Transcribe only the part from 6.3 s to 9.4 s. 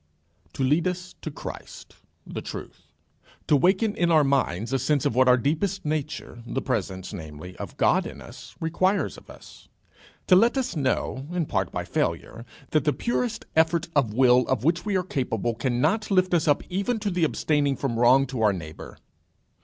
the presence, namely, of God in us, requires of